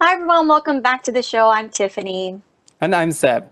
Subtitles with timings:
[0.00, 0.48] Hi, everyone.
[0.48, 1.48] Welcome back to the show.
[1.48, 2.40] I'm Tiffany.
[2.80, 3.48] And I'm Seb.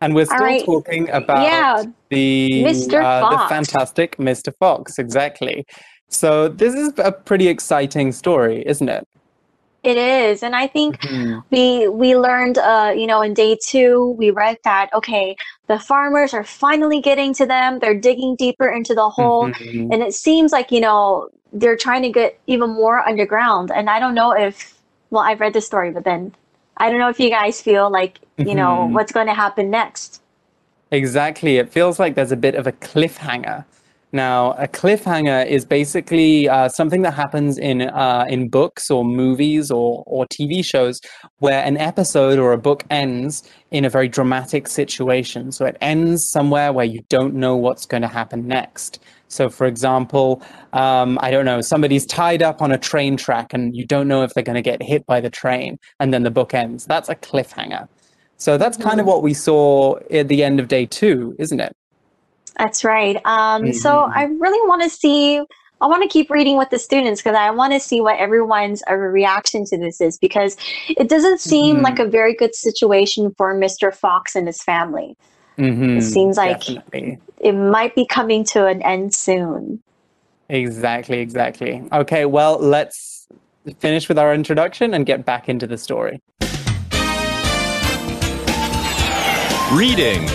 [0.00, 0.64] And we're still right.
[0.64, 3.02] talking about Yeah, the Mr.
[3.02, 4.54] uh, the fantastic Mr.
[4.58, 5.66] Fox, exactly.
[6.08, 9.06] So this is a pretty exciting story, isn't it?
[9.82, 10.42] it is.
[10.42, 11.42] And I think Mhm.
[11.50, 15.34] we we learned uh, you know, in day two, we read that okay,
[15.68, 17.78] the farmers are finally getting to them.
[17.78, 19.48] They're digging deeper into the hole.
[19.48, 19.88] Mhm.
[19.90, 23.72] And it seems like, you know, they're trying to get even more underground.
[23.74, 24.74] And I don't know if
[25.10, 26.34] well, I've read the story, but then
[26.76, 28.92] I don't know if you guys feel like, you know, Mhm.
[28.92, 30.22] what's going to happen next.
[30.92, 31.58] Exactly.
[31.58, 33.64] It feels like there's a bit of a cliffhanger.
[34.12, 39.70] Now, a cliffhanger is basically uh, something that happens in uh, in books or movies
[39.70, 41.00] or or TV shows
[41.38, 45.52] where an episode or a book ends in a very dramatic situation.
[45.52, 48.98] So it ends somewhere where you don't know what's going to happen next.
[49.30, 53.74] So, for example, um, I don't know, somebody's tied up on a train track and
[53.76, 56.32] you don't know if they're going to get hit by the train, and then the
[56.32, 56.84] book ends.
[56.84, 57.88] That's a cliffhanger.
[58.36, 61.76] So that's kind of what we saw at the end of day two, isn't it?
[62.58, 63.16] That's right.
[63.24, 64.12] Um, so Mhm.
[64.16, 65.40] I really want to see,
[65.80, 68.82] I want to keep reading with the students because I want to see what everyone's
[68.90, 70.56] uh, reaction to this is because
[70.88, 71.82] it doesn't seem Mhm.
[71.82, 73.94] like a very good situation for Mr.
[73.94, 75.16] Fox and his family.
[75.60, 77.18] Hmm It seems like definitely.
[77.38, 79.82] it might be coming to an end soon.
[80.48, 81.82] Exactly, exactly.
[81.92, 83.28] Okay, well, let's
[83.78, 86.20] finish with our introduction and get back into the story.
[89.72, 90.26] Reading.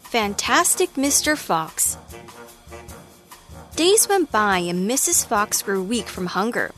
[0.00, 1.36] Fantastic Mr.
[1.36, 1.98] Fox.
[3.76, 5.26] Days went by and Mrs.
[5.26, 6.72] Fox grew weak from hunger.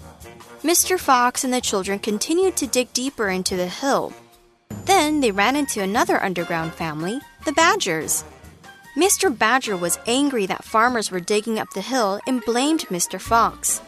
[0.63, 0.99] Mr.
[0.99, 4.13] Fox and the children continued to dig deeper into the hill.
[4.85, 8.25] Then they ran into another underground family, the Badgers.
[8.97, 9.37] Mr.
[9.37, 13.21] Badger was angry that farmers were digging up the hill and blamed Mr.
[13.21, 13.81] Fox.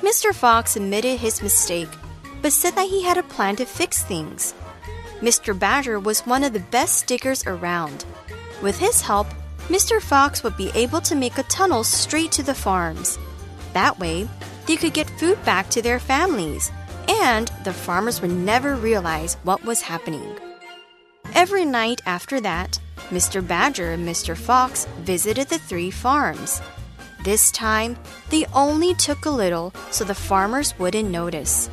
[0.00, 0.34] Mr.
[0.34, 1.88] Fox admitted his mistake,
[2.42, 4.52] but said that he had a plan to fix things.
[5.20, 5.56] Mr.
[5.56, 8.04] Badger was one of the best diggers around.
[8.60, 9.28] With his help,
[9.68, 10.02] Mr.
[10.02, 13.18] Fox would be able to make a tunnel straight to the farms.
[13.72, 14.28] That way,
[14.66, 16.70] they could get food back to their families,
[17.20, 20.36] and the farmers would never realize what was happening.
[21.34, 22.78] Every night after that,
[23.10, 23.46] Mr.
[23.46, 24.36] Badger and Mr.
[24.36, 26.60] Fox visited the three farms.
[27.22, 27.96] This time,
[28.30, 31.70] they only took a little so the farmers wouldn't notice.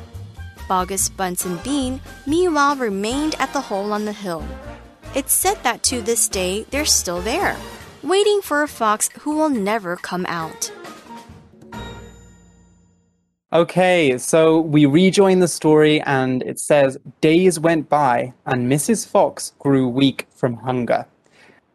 [0.68, 4.46] Boggis, Bunce, and Bean, meanwhile, remained at the hole on the hill.
[5.16, 7.58] It's said that to this day they're still there,
[8.04, 10.72] waiting for a fox who will never come out.
[13.52, 19.08] Okay, so we rejoin the story and it says days went by and Mrs.
[19.08, 21.08] Fox grew weak from hunger.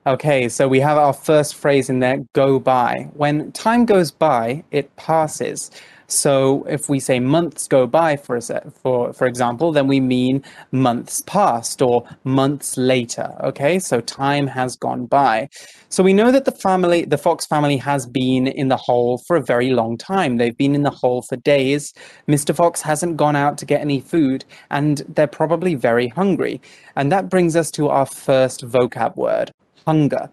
[0.07, 3.09] Okay, so we have our first phrase in there go by.
[3.15, 5.73] When time goes by, it passes.
[6.15, 10.01] So if we say months go by for a se- for for example, then we
[10.01, 10.43] mean
[10.73, 13.79] months past or months later, okay?
[13.79, 15.49] So time has gone by.
[15.89, 19.37] So we know that the family, the Fox family has been in the hole for
[19.37, 20.37] a very long time.
[20.37, 21.93] They've been in the hole for days.
[22.29, 22.55] Mr.
[22.55, 26.61] Fox hasn't gone out to get any food and they're probably very hungry.
[26.97, 29.53] And that brings us to our first vocab word,
[29.87, 30.31] hunger.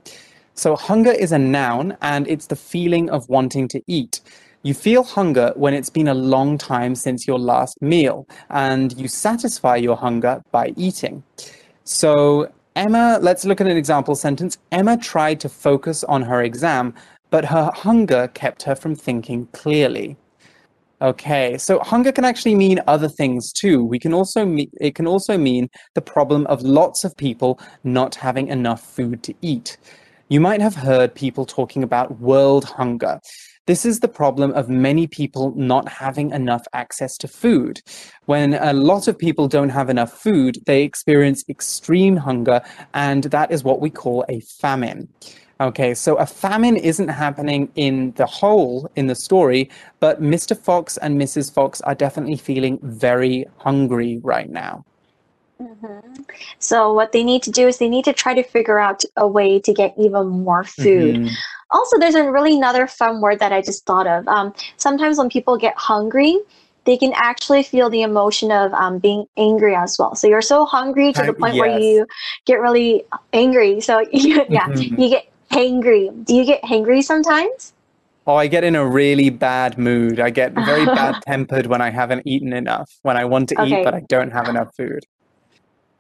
[0.54, 4.22] So hunger is a noun and it's the feeling of wanting to eat.
[4.64, 9.08] You feel hunger when it's been a long time since your last meal and you
[9.08, 11.24] satisfy your hunger by eating.
[11.84, 14.60] So, Emma, let's look at an example sentence.
[14.72, 16.94] Emma tried to focus on her exam,
[17.32, 20.16] but her hunger kept her from thinking clearly.
[21.02, 23.84] Okay, so hunger can actually mean other things too.
[23.84, 28.14] We can also me- it can also mean the problem of lots of people not
[28.14, 29.78] having enough food to eat.
[30.30, 33.20] You might have heard people talking about world hunger.
[33.68, 37.80] This is the problem of many people not having enough access to food.
[38.26, 42.62] When a lot of people don't have enough food, they experience extreme hunger,
[42.96, 45.08] and that is what we call a famine.
[45.60, 50.58] Okay, so a famine isn't happening in the whole in the story, but Mr.
[50.58, 51.54] Fox and Mrs.
[51.54, 54.84] Fox are definitely feeling very hungry right now.
[55.62, 56.26] Mhm.
[56.60, 59.28] So what they need to do is they need to try to figure out a
[59.28, 61.16] way to get even more food.
[61.18, 61.30] Mhm.
[61.70, 64.28] Also, there's a really another fun word that I just thought of.
[64.28, 66.38] Um, sometimes when people get hungry,
[66.86, 70.16] they can actually feel the emotion of um, being angry as well.
[70.16, 72.08] So you're so hungry to the point where you
[72.46, 73.80] get really angry.
[73.82, 74.98] So you, yeah, Mhm.
[75.00, 76.10] you get hangry.
[76.26, 77.74] Do you get hangry sometimes?
[78.26, 80.20] Oh, I get in a really bad mood.
[80.20, 83.84] I get very bad tempered when I haven't eaten enough, when I want to eat,
[83.84, 85.06] but I don't have enough food.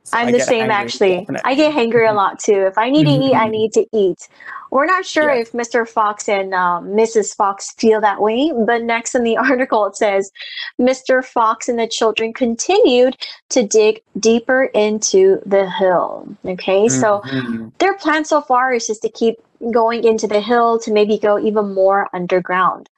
[0.03, 1.19] So I'm I the same actually.
[1.19, 1.41] definitely.
[1.51, 2.65] I get hangry a lot too.
[2.67, 3.51] If I need to eat, I Mhm.
[3.51, 4.27] need to eat.
[4.71, 5.41] We're not sure Yeah.
[5.41, 5.87] if Mr.
[5.87, 7.35] Fox and um, Mrs.
[7.35, 10.31] Fox feel that way, but next in the article it says
[10.79, 11.23] Mr.
[11.23, 13.15] Fox and the children continued
[13.49, 16.27] to dig deeper into the hill.
[16.45, 17.71] Okay, so Mhm.
[17.79, 19.35] their plan so far is just to keep
[19.71, 22.89] going into the hill to maybe go even more underground.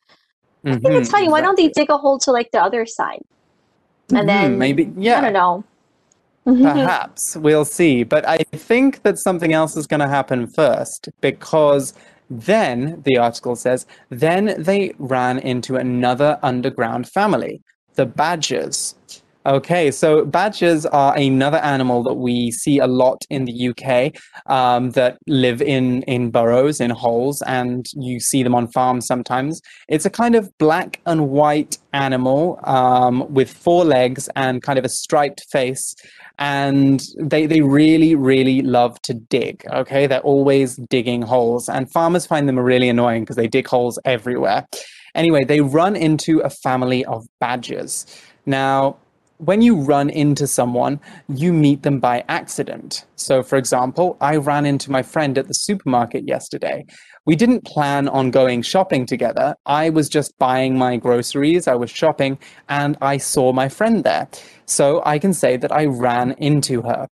[0.65, 1.29] I think it's Mhm, funny.
[1.29, 3.23] Why don't they dig a hole to like the other side?
[4.13, 5.17] And Mhm, then maybe yeah.
[5.17, 5.63] I don't know.
[6.45, 6.63] Mm-hmm.
[6.63, 8.03] Perhaps we'll see.
[8.03, 11.93] But I think that something else is going to happen first because
[12.29, 17.61] then, the article says, then they ran into another underground family,
[17.95, 18.95] the badgers.
[19.45, 24.91] Okay, so badgers are another animal that we see a lot in the UK um,
[24.91, 29.61] that live in, in burrows, in holes, and you see them on farms sometimes.
[29.89, 34.85] It's a kind of black and white animal um, with four legs and kind of
[34.85, 35.93] a striped face
[36.39, 40.07] and they they really really love to dig okay?
[40.07, 44.65] They're always digging holes and farmers find them really annoying because they dig holes everywhere.
[45.13, 48.07] Anyway they run into a family of badgers.
[48.47, 48.97] Now
[49.37, 53.05] when you run into someone, you meet them by accident.
[53.15, 56.85] So, for example, I ran into my friend at the supermarket yesterday.
[57.25, 59.55] We didn't plan on going shopping together.
[59.65, 62.37] I was just buying my groceries, I was shopping,
[62.69, 64.27] and I saw my friend there.
[64.65, 67.07] So, I can say that I ran into her.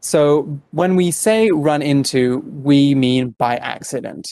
[0.00, 4.28] So, when we say run into, we mean by accident.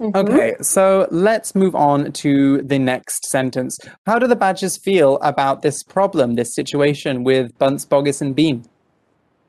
[0.00, 0.16] Mhm.
[0.16, 3.78] Okay, so let's move on to the next sentence.
[4.06, 8.64] How do the badgers feel about this problem, this situation with Bunce, Boggis, and Bean?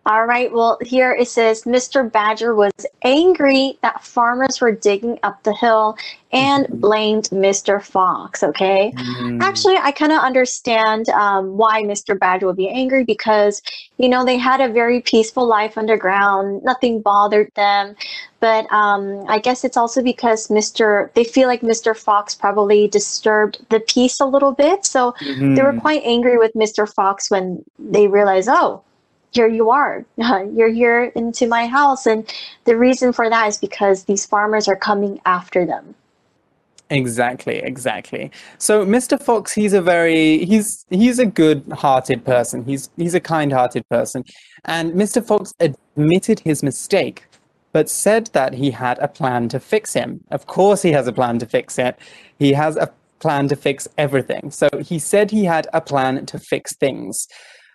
[0.05, 0.51] All right.
[0.51, 2.11] Well, here it says Mr.
[2.11, 2.73] Badger was
[3.03, 5.95] angry that farmers were digging up the hill
[6.33, 6.81] and Mhm.
[6.81, 7.81] blamed Mr.
[7.81, 8.44] Fox.
[8.44, 8.94] Okay.
[8.97, 12.19] Hmm, Actually, I kind of understand um, why Mr.
[12.19, 13.61] Badger would be angry because,
[13.97, 16.63] you know, they had a very peaceful life underground.
[16.63, 17.95] Nothing bothered them.
[18.41, 21.13] But um, I guess it's also because Mr.
[21.13, 21.95] They feel like Mr.
[21.95, 24.85] Fox probably disturbed the peace a little bit.
[24.85, 25.81] So they were mhm.
[25.81, 26.91] quite angry with Mr.
[26.94, 28.81] Fox when they realized, oh,
[29.33, 30.06] here you are.
[30.18, 32.06] You're here into my house.
[32.06, 32.31] And
[32.65, 35.95] the reason for that is because these farmers are coming after them.
[36.89, 38.30] Exactly, exactly.
[38.59, 39.19] So Mr.
[39.19, 42.63] Fox, he's a very he's he's a good-hearted person.
[42.65, 44.24] He's he's a kind-hearted person.
[44.65, 45.25] And Mr.
[45.25, 47.25] Fox admitted his mistake,
[47.71, 50.24] but said that he had a plan to fix him.
[50.30, 51.97] Of course he has a plan to fix it.
[52.38, 54.51] He has a plan to fix everything.
[54.51, 57.27] So he said he had a plan to fix things.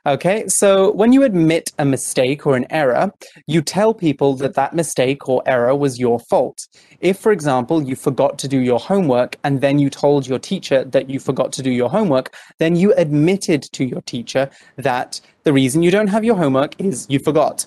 [0.06, 3.12] Okay, so when you admit a mistake or an error,
[3.46, 6.66] you tell people that that mistake or error was your fault.
[7.00, 10.84] If, for example, you forgot to do your homework and then you told your teacher
[10.84, 15.52] that you forgot to do your homework, then you admitted to your teacher that the
[15.52, 17.66] reason you don't have your homework is you forgot.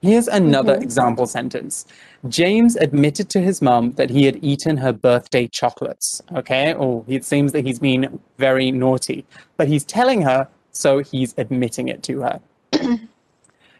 [0.00, 0.82] Here's another Mhm.
[0.82, 1.86] example sentence.
[2.28, 6.22] James admitted to his mum that he had eaten her birthday chocolates.
[6.36, 9.24] Okay, or it seems that he's been very naughty,
[9.56, 10.46] but he's telling her,
[10.78, 12.40] so he's admitting it to her.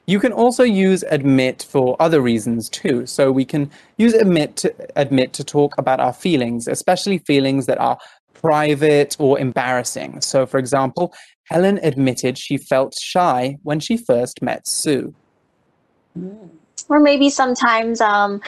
[0.06, 3.06] You can also use admit for other reasons too.
[3.06, 7.78] So we can use admit to admit to talk about our feelings, especially feelings that
[7.78, 7.98] are
[8.32, 10.22] private or embarrassing.
[10.22, 11.12] So for example,
[11.44, 15.14] Helen admitted she felt shy when she first met Sue.
[16.88, 18.40] Or maybe sometimes um,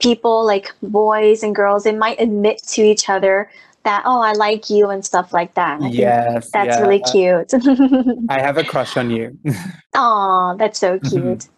[0.00, 3.50] people, like boys and girls, they might admit to each other
[3.86, 5.80] that, oh, I like you and stuff like that.
[5.80, 6.82] I Yes, That's yeah.
[6.82, 7.54] really cute.
[8.28, 9.38] I have a crush on you.
[9.94, 11.10] oh that's so Mhm.
[11.10, 11.48] cute.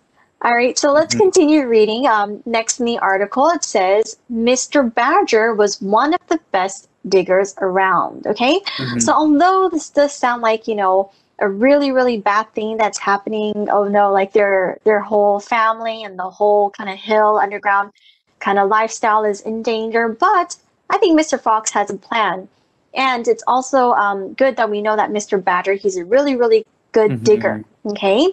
[0.42, 1.18] All right, so let's Mhm.
[1.24, 2.06] continue reading.
[2.06, 4.82] Um, next in the article, it says Mr.
[4.98, 8.26] Badger was one of the best diggers around.
[8.26, 9.00] Okay, Mhm.
[9.00, 13.68] so although this does sound like you know a really really bad thing that's happening,
[13.70, 17.90] oh no, like their their whole family and the whole kind of hill underground
[18.38, 20.54] kind of lifestyle is in danger, but
[20.90, 21.40] I think Mr.
[21.40, 22.48] Fox has a plan.
[22.94, 25.42] And it's also um, good that we know that Mr.
[25.42, 27.24] Badger, he's a really, really good Mhm.
[27.24, 27.64] digger.
[27.86, 28.28] Okay.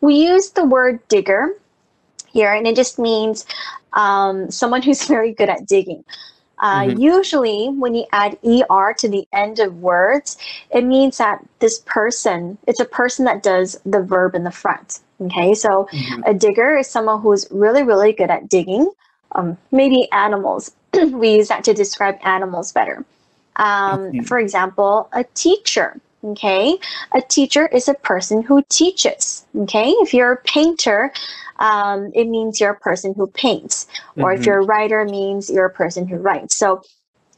[0.00, 1.54] We use the word digger
[2.28, 3.44] here, and it just means
[3.94, 6.04] um, someone who's very good at digging.
[6.58, 6.98] Uh, Mhm.
[7.00, 10.38] Usually, when you add er to the end of words,
[10.70, 15.00] it means that this person, it's a person that does the verb in the front.
[15.20, 16.22] Okay, so Mhm.
[16.26, 18.90] a digger is someone who's really, really good at digging.
[19.32, 20.72] Um, maybe animals.
[21.12, 23.04] we use that to describe animals better.
[23.56, 24.26] Um, Mhm.
[24.26, 26.00] For example, a teacher.
[26.24, 26.76] Okay,
[27.14, 29.46] a teacher is a person who teaches.
[29.54, 31.12] Okay, if you're a painter,
[31.60, 33.86] um, it means you're a person who paints,
[34.16, 34.46] or if Mhm.
[34.46, 36.56] you're a writer, it means you're a person who writes.
[36.56, 36.82] So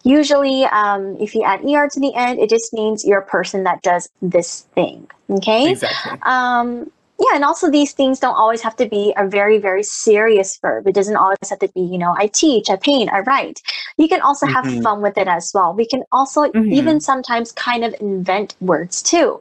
[0.05, 3.65] usually, um, if you add er to the end, it just means you're a person
[3.65, 5.07] that does this thing.
[5.29, 5.71] Okay.
[5.71, 6.19] Exactly.
[6.23, 10.57] Um, yeah, and also these things don't always have to be a very, very serious
[10.59, 10.87] verb.
[10.87, 13.61] It doesn't always have to be, you know, I teach, I paint, I write.
[13.97, 14.83] You can also have Mhm.
[14.83, 15.75] fun with it as well.
[15.75, 16.73] We can also Mhm.
[16.73, 19.41] even sometimes kind of invent words too.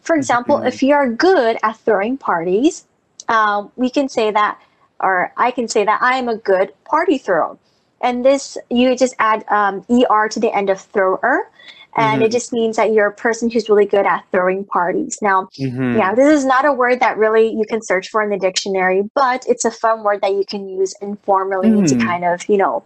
[0.00, 0.66] For example, Mhm.
[0.66, 2.84] if you are good at throwing parties,
[3.28, 4.58] um, we can say that,
[5.00, 7.58] or I can say that I am a good party thrower.
[8.00, 11.50] And this, you just add um, er to the end of thrower,
[11.96, 12.32] and it Mhm.
[12.32, 15.18] just means that you're a person who's really good at throwing parties.
[15.20, 15.96] Now, Mhm.
[15.96, 19.02] yeah, this is not a word that really you can search for in the dictionary,
[19.14, 22.06] but it's a fun word that you can use informally to Mm.
[22.06, 22.82] kind of, you know,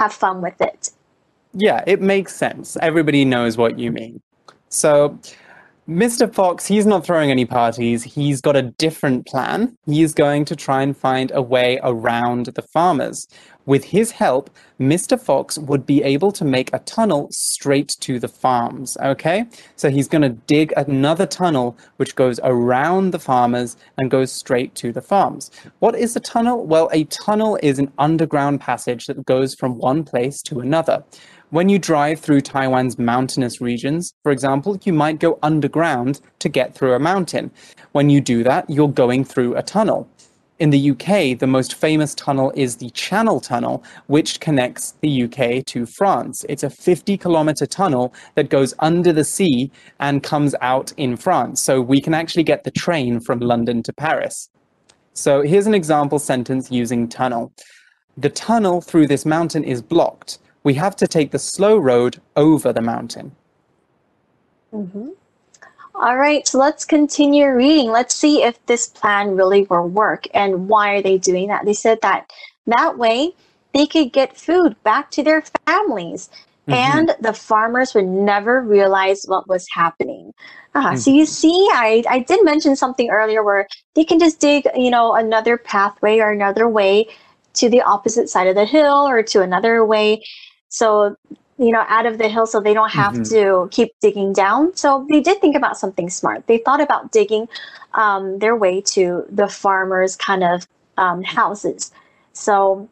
[0.00, 0.90] have fun with it.
[1.54, 2.76] Yeah, it makes sense.
[2.82, 4.20] Everybody knows what you mean.
[4.68, 5.18] So,
[5.88, 6.30] Mr.
[6.30, 8.02] Fox, he's not throwing any parties.
[8.02, 9.74] He's got a different plan.
[9.86, 13.26] He's going to try and find a way around the farmers.
[13.64, 15.18] With his help, Mr.
[15.18, 18.98] Fox would be able to make a tunnel straight to the farms.
[19.00, 19.46] Okay?
[19.76, 24.74] So he's going to dig another tunnel which goes around the farmers and goes straight
[24.76, 25.50] to the farms.
[25.78, 26.66] What is a tunnel?
[26.66, 31.02] Well, a tunnel is an underground passage that goes from one place to another.
[31.50, 36.74] When you drive through Taiwan's mountainous regions, for example, you might go underground to get
[36.74, 37.50] through a mountain.
[37.92, 40.06] When you do that, you're going through a tunnel.
[40.58, 45.64] In the UK, the most famous tunnel is the Channel Tunnel, which connects the UK
[45.66, 46.44] to France.
[46.50, 51.62] It's a 50 kilometer tunnel that goes under the sea and comes out in France.
[51.62, 54.50] So we can actually get the train from London to Paris.
[55.14, 57.54] So here's an example sentence using tunnel.
[58.18, 60.40] The tunnel through this mountain is blocked.
[60.62, 63.32] We have to take the slow road over the mountain.
[64.74, 65.12] Mhm.
[65.94, 67.90] All right, so let's continue reading.
[67.90, 71.64] Let's see if this plan really will work and why are they doing that?
[71.64, 72.30] They said that
[72.66, 73.34] that way
[73.74, 76.30] they could get food back to their families
[76.68, 76.74] Mhm.
[76.74, 80.32] and the farmers would never realize what was happening.
[80.74, 84.68] Ah, so you see, I, I did mention something earlier where they can just dig,
[84.76, 87.08] you know, another pathway or another way
[87.54, 90.22] to the opposite side of the hill or to another way.
[90.68, 91.16] So,
[91.58, 93.28] you know, out of the hill so they don't have Mhm.
[93.30, 94.74] to keep digging down.
[94.76, 96.46] So they did think about something smart.
[96.46, 97.48] They thought about digging
[97.94, 100.66] um, their way to the farmers' kind of
[100.98, 101.90] um, houses.
[102.32, 102.88] So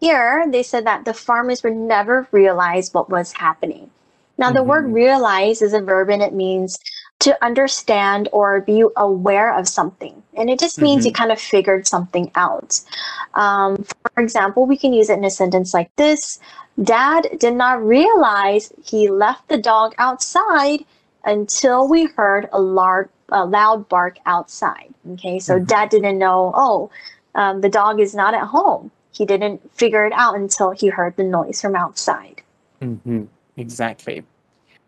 [0.00, 3.90] here they said that the farmers would never realize what was happening.
[4.38, 4.92] Now, the word Mhm.
[4.92, 6.78] realize is a verb and it means
[7.20, 10.22] to understand or be aware of something.
[10.34, 12.80] And it just means you kind of figured something out.
[13.34, 16.38] Um, for example, we can use it in a sentence like this
[16.82, 20.84] Dad did not realize he left the dog outside
[21.24, 24.92] until we heard a, lar- a loud bark outside.
[25.12, 25.66] Okay, so Mhm.
[25.66, 26.90] dad didn't know, oh,
[27.34, 28.90] um, the dog is not at home.
[29.10, 32.42] He didn't figure it out until he heard the noise from outside.
[32.80, 33.22] hmm
[33.56, 34.22] Exactly.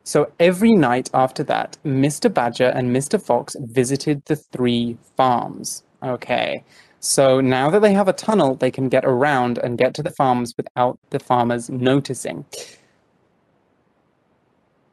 [0.08, 2.32] So every night after that, Mr.
[2.32, 3.20] Badger and Mr.
[3.22, 5.82] Fox visited the three farms.
[6.02, 6.64] Okay.
[6.98, 10.10] So now that they have a tunnel, they can get around and get to the
[10.10, 12.46] farms without the farmers noticing.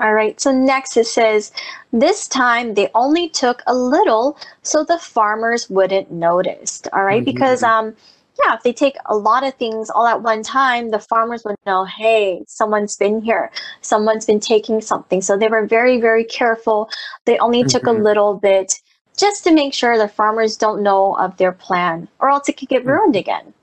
[0.02, 1.54] All right, so next it says,
[1.94, 6.82] this time they only took a little so the farmers wouldn't notice.
[6.92, 7.70] All right, because Mhm.
[7.70, 7.96] um,
[8.44, 11.56] yeah, if they take a lot of things all at one time, the farmers would
[11.66, 13.52] know, hey, someone's been here,
[13.82, 15.22] someone's been taking something.
[15.22, 16.90] So they were very, very careful.
[17.26, 18.04] They only took a Mhm.
[18.04, 18.74] little bit
[19.18, 22.70] just to make sure the farmers don't know of their plan, or else it could
[22.70, 23.54] get ruined again.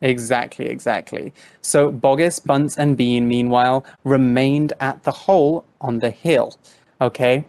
[0.00, 1.32] Exactly, exactly.
[1.62, 6.54] So Boggis, Bunce, and Bean, meanwhile, remained at the hole on the hill.
[7.00, 7.44] Okay.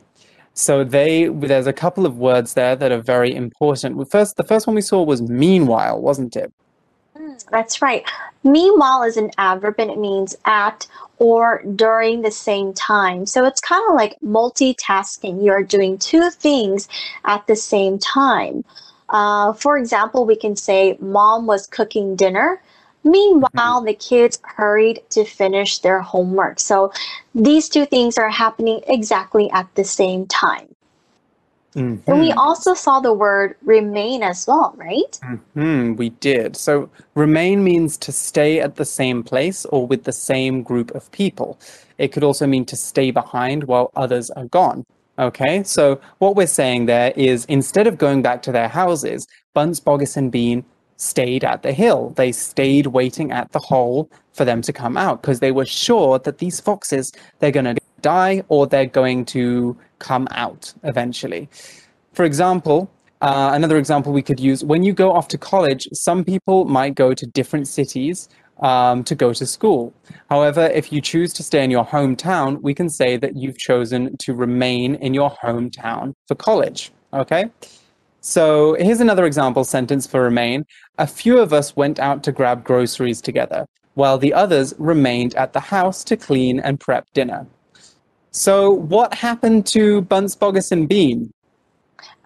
[0.58, 4.10] So they there's a couple of words there that are very important.
[4.10, 6.52] First, the first one we saw was meanwhile, wasn't it?
[7.52, 8.04] That's right.
[8.44, 10.88] Meanwhile is an adverb and it means at
[11.20, 13.28] or during the same time.
[13.28, 15.46] So it's kind of like multitasking.
[15.46, 16.90] You're doing two things
[17.26, 18.66] at the same time.
[19.10, 22.62] Uh, for example, we can say, Mom was cooking dinner.
[23.08, 26.60] Meanwhile, the kids hurried to finish their homework.
[26.60, 26.92] So
[27.34, 30.68] these two things are happening exactly at the same time.
[31.78, 35.20] And we also saw the word remain as well, right?
[35.54, 36.56] Hmm, we did.
[36.56, 41.12] So remain means to stay at the same place or with the same group of
[41.12, 41.60] people.
[42.00, 44.86] It could also mean to stay behind while others are gone.
[45.20, 49.80] Okay, so what we're saying there is instead of going back to their houses, Bunce,
[49.80, 50.64] Boggis, and Bean
[50.98, 52.14] stayed at the hill.
[52.16, 56.20] They stayed waiting at the hole for them to come out because they were sure
[56.20, 61.50] that these foxes, they're going to die or they're going to come out eventually.
[62.14, 66.24] For example, uh, another example we could use when you go off to college, some
[66.24, 69.94] people might go to different cities um, to go to school.
[70.30, 74.18] However, if you choose to stay in your hometown, we can say that you've chosen
[74.18, 76.92] to remain in your hometown for college.
[77.14, 77.50] Okay?
[78.28, 80.66] So here's another example sentence for remain.
[80.98, 85.54] A few of us went out to grab groceries together, while the others remained at
[85.54, 87.48] the house to clean and prep dinner.
[88.32, 91.32] So what happened to Bunce, Boggis, and Bean?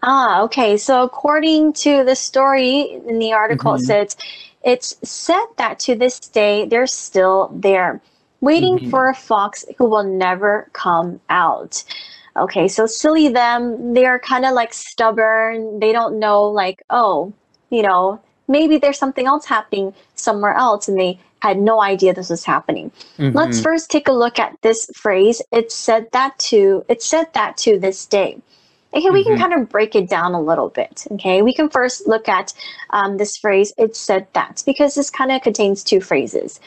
[0.02, 0.76] Ah, okay.
[0.76, 3.82] So according to the story in the article, Mhm.
[3.82, 4.18] it says
[4.64, 8.02] it's said that to this day they're still there,
[8.42, 8.90] waiting Mhm.
[8.90, 11.84] for a fox who will never come out.
[12.38, 13.94] Okay, so silly them.
[13.94, 15.80] They're kind of like stubborn.
[15.80, 17.34] They don't know, like, oh,
[17.70, 22.30] you know, maybe there's something else happening somewhere else, and they had no idea this
[22.30, 22.92] was happening.
[23.34, 23.64] Let's Mhm.
[23.64, 25.42] first take a look at this phrase.
[25.52, 28.38] It said that to it said that to this day.
[28.94, 29.40] Okay, we can Mhm.
[29.40, 31.08] kind of break it down a little bit.
[31.14, 32.54] Okay, we can first look at
[32.92, 33.74] um, this phrase.
[33.78, 36.60] It said that because this kind of contains two phrases.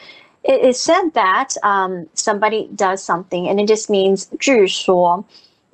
[0.43, 5.23] It is said that um, somebody does something, and it just means 据说.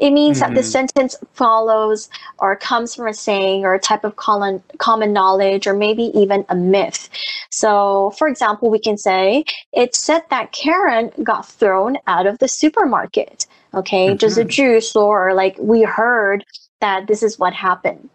[0.01, 0.71] It means that the Mhm.
[0.77, 5.75] sentence follows or comes from a saying or a type of common common knowledge or
[5.75, 7.07] maybe even a myth.
[7.51, 12.47] So, for example, we can say it said that Karen got thrown out of the
[12.47, 13.45] supermarket.
[13.73, 16.43] Okay, just a 据说 or like we heard
[16.81, 18.09] that this is what happened.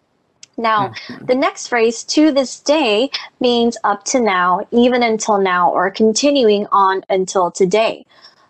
[0.59, 0.93] Now,
[1.29, 6.67] the next phrase, to this day, means up to now, even until now, or continuing
[6.73, 8.07] on until today.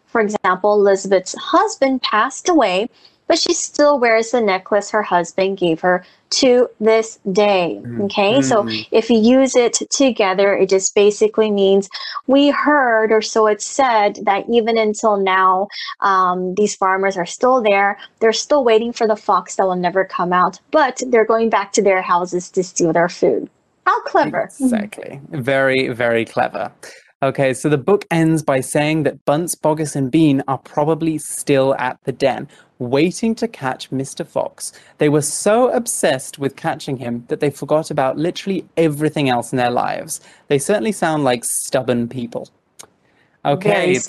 [0.07, 2.89] For example, Elizabeth's husband passed away,
[3.27, 7.81] but she still wears the necklace her husband gave her to this day.
[8.03, 8.87] Okay, so Mhm.
[8.91, 11.89] if you use it together, it just basically means
[12.27, 15.69] we heard, or so it's said, that even until now,
[16.01, 17.97] um, these farmers are still there.
[18.21, 21.73] They're still waiting for the fox that will never come out, but they're going back
[21.75, 23.49] to their houses to steal their food.
[23.87, 24.51] How clever.
[24.61, 25.21] Exactly.
[25.31, 26.73] Very, very clever.
[27.23, 31.75] Okay, so the book ends by saying that Bunce, Boggis, and Bean are probably still
[31.77, 32.47] at the den,
[32.79, 34.27] waiting to catch Mr.
[34.27, 34.71] Fox.
[34.99, 39.57] They were so obsessed with catching him that they forgot about literally everything else in
[39.57, 40.21] their lives.
[40.49, 42.51] They certainly sound like stubborn people.
[43.47, 44.05] Okay, Very that's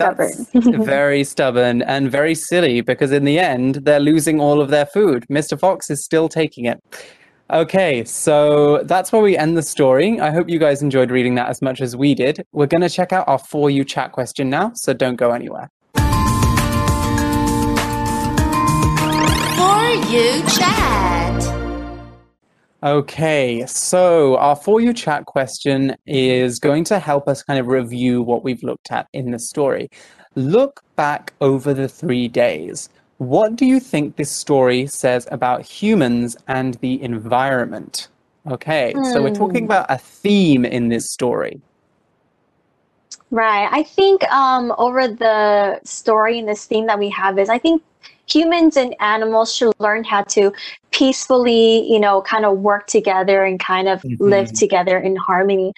[0.50, 0.86] stubborn.
[0.86, 5.26] very stubborn and very silly because in the end, they're losing all of their food.
[5.30, 5.58] Mr.
[5.58, 6.84] Fox is still taking it.
[7.50, 10.20] Okay, so that's where we end the story.
[10.20, 12.46] I hope you guys enjoyed reading that as much as we did.
[12.52, 15.70] We're going to check out our For You chat question now, so don't go anywhere.
[15.96, 16.04] For
[20.12, 21.54] you chat.
[22.84, 28.22] Okay, so our For You chat question is going to help us kind of review
[28.22, 29.88] what we've looked at in the story.
[30.36, 32.90] Look back over the three days.
[33.18, 38.10] What do you think this story says about humans and the environment?
[38.50, 39.66] Okay, so we're talking Hmm.
[39.66, 41.60] about a theme in this story.
[43.32, 43.68] Right.
[43.72, 47.84] I think um, over the story and this theme that we have is I think
[48.28, 50.54] humans and animals should learn how to
[50.92, 54.60] peacefully, you know, kind of work together and kind of live Mhm.
[54.60, 55.74] together in harmony.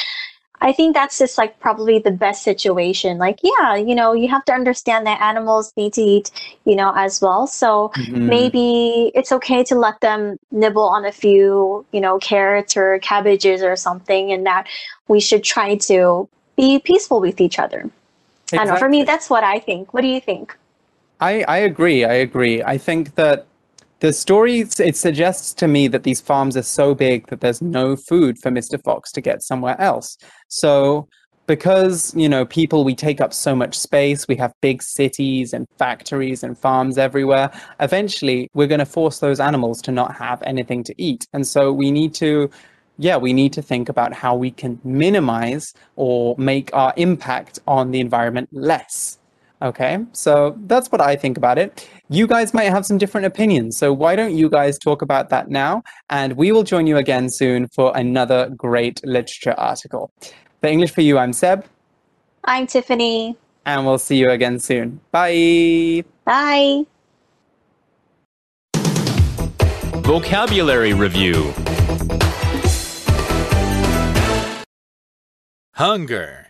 [0.61, 3.17] I think that's just like probably the best situation.
[3.17, 6.31] Like, yeah, you know, you have to understand that animals need to eat,
[6.65, 7.47] you know, as well.
[7.47, 8.27] So Mhm.
[8.27, 13.63] maybe it's okay to let them nibble on a few, you know, carrots or cabbages
[13.63, 14.67] or something, and that
[15.07, 17.89] we should try to be peaceful with each other.
[18.51, 18.75] I don't know.
[18.75, 19.93] For me, that's what I think.
[19.93, 20.57] What do you think?
[21.21, 22.03] I, I agree.
[22.03, 22.63] I agree.
[22.63, 23.45] I think that
[23.99, 27.95] the story it suggests to me that these farms are so big that there's no
[27.95, 28.81] food for Mr.
[28.81, 30.17] Fox to get somewhere else.
[30.47, 31.07] So
[31.47, 35.65] because you know people we take up so much space we have big cities and
[35.79, 40.83] factories and farms everywhere eventually we're going to force those animals to not have anything
[40.83, 42.47] to eat and so we need to
[42.99, 47.89] yeah we need to think about how we can minimize or make our impact on
[47.89, 49.17] the environment less
[49.61, 51.89] Okay, so that's what I think about it.
[52.11, 55.49] You guys might have some different opinions, so why don't you guys talk about that
[55.49, 55.83] now?
[56.09, 60.11] And we will join you again soon for another great literature article.
[60.59, 61.65] For English for You, I'm Seb,
[62.45, 63.37] I'm Tiffany.
[63.65, 64.99] and we'll see you again soon.
[65.11, 66.03] Bye!
[66.25, 66.85] Bye.
[70.01, 71.53] Vocabulary Review
[75.75, 76.47] Hunger.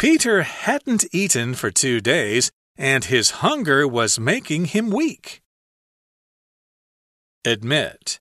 [0.00, 5.42] Peter hadn't eaten for two days, and his hunger was making him weak.
[7.44, 8.20] Admit.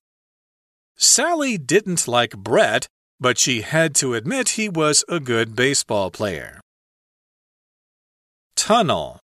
[0.97, 2.87] Sally didn't like Brett,
[3.19, 6.59] but she had to admit he was a good baseball player.
[8.55, 9.19] Tunnel.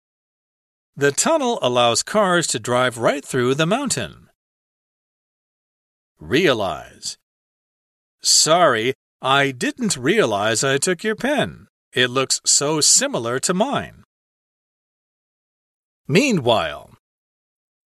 [0.96, 4.28] The tunnel allows cars to drive right through the mountain.
[6.18, 7.16] Realize.
[8.20, 11.68] Sorry, I didn't realize I took your pen.
[11.92, 14.04] It looks so similar to mine.
[16.10, 16.90] Meanwhile,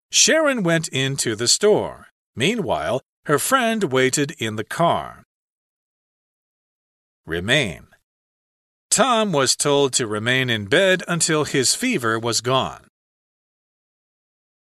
[0.10, 2.08] Sharon went into the store.
[2.38, 5.24] Meanwhile, Her friend waited in the car.
[7.26, 7.88] Remain.
[8.90, 12.88] Tom was told to remain in bed until his fever was gone.